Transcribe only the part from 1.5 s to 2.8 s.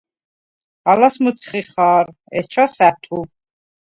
ხა̄რ, ეჩას–